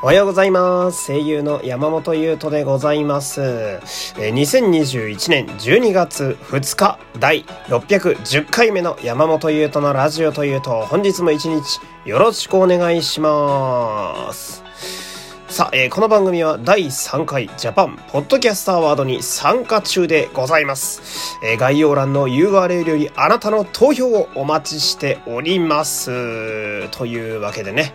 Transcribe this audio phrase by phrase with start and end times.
[0.00, 1.08] おはようございます。
[1.08, 3.40] 声優の山本優斗でございます。
[3.40, 14.67] 2021年12月2日第610回目の山本優斗のラジオというと本日も一日よろしくお願いします。
[15.48, 21.38] さあ、えーこの番組は第3回ジャパンポッドキャストアワードに参加中でございます。
[21.42, 26.88] えー概要欄の URL よりあなたの投票をお待ちしております。
[26.90, 27.94] というわけでね、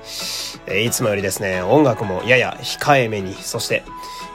[0.66, 3.84] えーいつもよりですね、音楽もやや控えめに、そして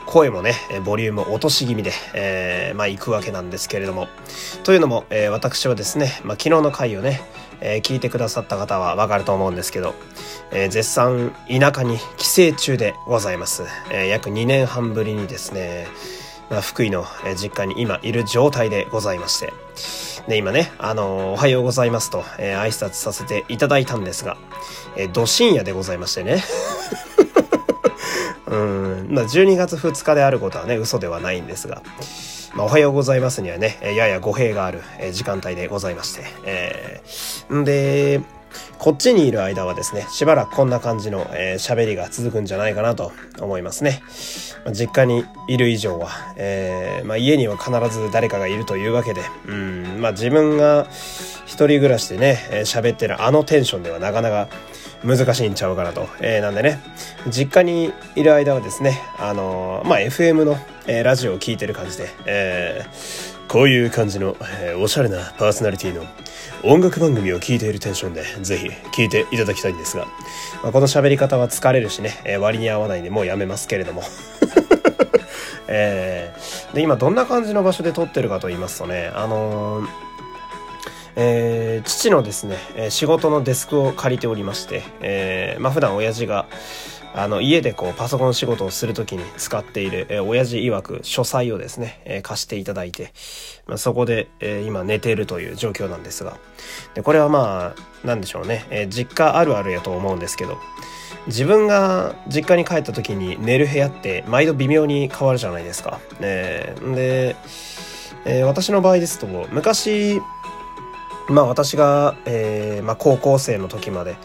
[0.07, 4.07] 声もね、ボリューム落とし気味で、えーまあ行くわけなんですけれども。
[4.63, 7.21] というのも、えー私はですね、まあ昨日の回をね、
[7.61, 9.95] えー聞いてくださった方はわかると思うんですけど、
[10.51, 13.65] えー絶賛田舎に帰省中でございます。
[13.91, 15.87] えー約2年半ぶりにですね、
[16.51, 17.05] まあ、福井の
[17.37, 19.53] 実家に今いる状態でございまして。
[20.29, 24.37] で、今ね、あのおはようございますと、え挨拶させていただいたんですが、
[24.97, 26.43] え、ど深夜でございましてね。
[28.47, 31.83] うん、まあ、12月2日であることはね、嘘ではないんですが、
[32.55, 34.81] まあ、おはようございますにはね、やや語弊がある
[35.13, 38.21] 時間帯でございまして、えーんで、
[38.79, 44.03] こっちにいる間はですね、しばらくこんな感じのえー喋、りが続くんじゃないかなと思いますね。
[44.65, 50.87] まあ実家にいる以上は、えーまあ、家には必ず誰かがいるというわけで、うん、まあ自分が
[51.45, 54.49] 一人暮らしでね、えー喋ってるあのテンションではなかなか
[55.05, 56.09] 難しいんちゃうかなと。
[56.21, 56.81] えーなんでね、
[57.29, 62.85] 実家にいる間はですね、あのーまあ、FM の、えーラジオを聞いてる感じで、え
[63.47, 66.05] こういう感じの、えおしゃれなパーソナリティの
[66.65, 70.07] 音楽番組を聴いているテンションで、ぜひ聴いていただきたいんですが、
[70.63, 74.03] まあ、この喋り方は疲れるしね、え割に合わないんでもうやめますけれども。
[75.69, 76.33] え
[76.75, 79.87] で、今どんな感じの場所で撮ってるかと言いますとね、あの
[81.21, 82.57] えー父のですね、
[82.91, 86.47] 仕事のデスクを借りておりまして、えーまあ普段親父が、
[87.15, 93.13] あの、家でこう、パソコン仕事をするときに使っている、えー親父曰く書斎をですね、えー貸していただいて、
[93.67, 96.37] まあ、そこで、えー今寝ているという状況なんですが、
[96.95, 100.57] で、これはまあ、なんでしょうね、えー実家あるあるやと思うんですけど、
[101.27, 105.99] 自分が実家に帰った時に寝る部屋って毎度微妙に変わるじゃないですか。
[106.21, 107.37] ねえで、
[108.25, 110.21] えー私の場合ですと、昔、
[111.29, 114.17] まあ私が、えーまあ、高校生の時まで、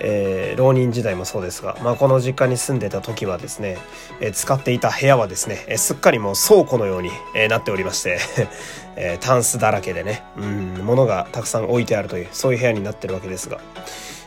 [0.00, 3.78] えー浪人時代もそうですが、まあ、この実家に住んでた時はですね、
[4.20, 8.18] えー使っていた部屋はですね、えーすっかりもう倉庫のように、えーなっておりまして、
[8.96, 13.58] えータンスだらけでね、うん、物がたくさん置いてあるという、そういう部屋になってるわけですが、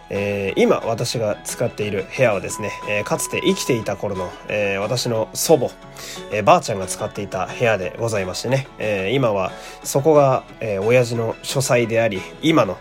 [0.09, 5.71] えー今私が使っている部屋はですね、えーかつて生きていた頃の、えー私の祖母、
[6.31, 9.51] えばあちゃんが使っていた部屋でございましてね、え今は
[9.83, 12.77] そこが、えー親父の書斎であり今の、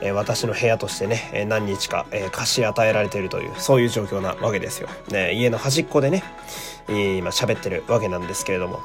[0.00, 6.22] え私の部屋としてね、え何日か、え貸し与えられているというそういう状況なわけですよ、ね、家の端っこでね
[6.88, 8.80] 今喋ってるわけなんですけれども。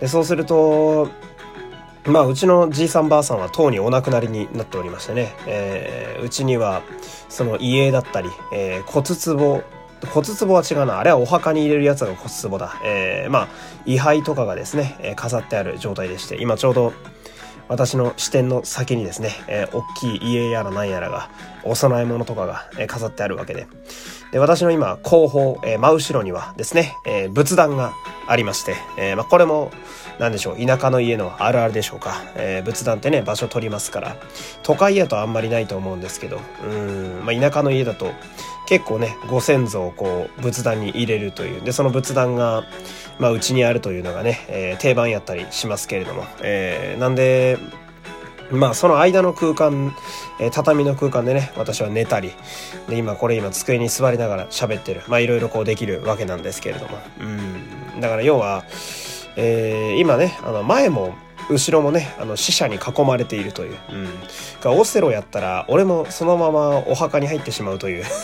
[0.00, 1.08] でそうすると
[2.06, 6.82] まあ、うちのじいさんばあさんはとうにお亡くなりになっておりましてね、えーうちには、
[7.28, 9.62] その家だったり、えー骨壺、
[10.12, 10.98] 骨壺は違うな。
[10.98, 12.80] あれはお墓に入れるやつが骨壺だ。
[12.84, 13.48] えーまあ、
[13.86, 16.92] 位牌とかがですね、えー飾ってある状態でして、今ちょうど、
[17.68, 21.28] 私の視点の先にですね、えー大きい家やらなんやらが、
[21.64, 23.66] お供え物とかが、えー飾ってあるわけで。
[24.32, 27.92] で、私の今、後方、えー真後ろにはですね、えー仏壇が
[28.28, 29.70] ありまして、えーまあ、これも、
[30.18, 32.22] なんでしょう、田舎の家のあるあるでしょうか。
[32.36, 34.16] えー仏壇ってね、場所取りますから、
[34.62, 38.12] 都会やとあんまりないと思うんですけど、うん、まあ、田舎の家だと、
[38.66, 41.62] 結構ね、ご先祖をこう、仏壇に入れるという。
[41.62, 42.64] で、その仏壇が、
[43.18, 46.24] まあ、うちにあるというのがね、えー定番やったりしますけれども。
[46.42, 47.58] えーなんで、
[48.50, 49.94] まあその間の空間、
[50.40, 52.32] えー畳の空間でね、私は寝たり、
[52.88, 55.02] で、今これ今机に座りながら喋ってる。
[55.08, 56.98] まあいろいろこうできるわけなんですけれども。
[57.20, 58.00] うん。
[58.00, 58.64] だから要は、
[59.36, 61.14] えー今ね、あの前も、
[61.50, 63.76] 後ろもね、あの死者に囲まれているという。
[63.90, 64.08] うん。
[64.60, 68.04] がオセロやったら、俺もそのままお墓に入ってしまうという。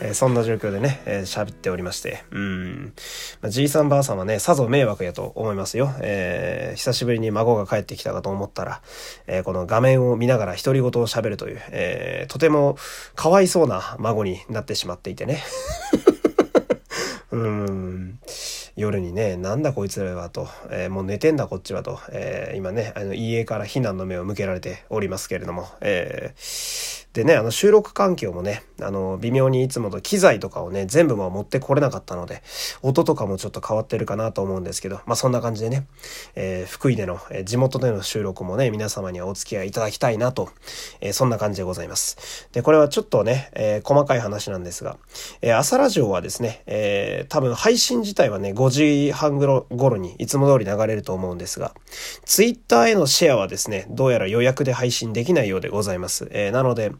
[0.00, 2.22] えーそんな状況でね、えー喋っておりまして。
[2.30, 2.92] うん。
[3.42, 5.92] まあ、じいさんばあさんはね、さぞ迷惑やと思いますよ。
[6.00, 8.80] えー久しぶりに孫が帰ってきたかと思ったら、
[9.26, 12.78] えーこの画面を見ながら独り言を喋るという、えーとても
[13.16, 15.42] かわいそうな孫になってしまっていてね。
[17.30, 17.87] うん。
[18.78, 32.42] 夜にね、なんだこいつらはと、えーもう寝てんだこっちはと、えー今ね、あの家から避難の目を向けられておりますけれども、えーでね、あの収録環境もね、あの、微妙にいつもと機材とかをね、全部は持ってこれなかったので、
[32.82, 35.86] 音とかもちょっと変わってるかなと思うんですけど、まあそんな感じでね、
[36.36, 40.50] えー、福井での、えー、地元での収録もね、皆様にはお付き合いいただきたいなと、
[41.00, 42.48] えー、そんな感じでございます。
[42.52, 44.98] で、これはちょっとね、え細かい話なんですが、
[45.40, 51.72] え朝ラジオはですね、え多分配信自体はね、5時半頃にいつも通り流れると思うんですが、
[52.24, 56.28] ツイッターへのシェアはですね、どうやら予約で配信できないようでございます。
[56.30, 56.92] えなので、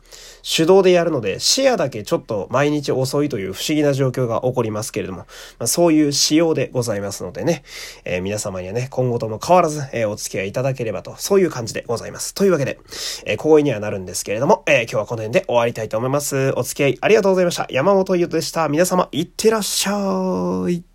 [0.43, 5.27] 手動でやるので、シェアだけちょっと毎日遅いという不思議な状況が起こりますけれども、ま
[5.61, 7.63] あ、そういう仕様でございますのでね、
[8.05, 12.35] えー、皆様にはね、今後とも変わらず、えー、お付き合いいただければと、そういう感じでございます。
[12.35, 12.79] というわけで、
[13.27, 16.53] えー、小にはなるんですけれども、え、今日はこの辺で終わりたいと思います。
[16.57, 17.67] お付き合いありがとうございました。
[17.71, 18.69] 山本優斗でした。
[18.69, 20.88] 皆様、いってらっしゃい。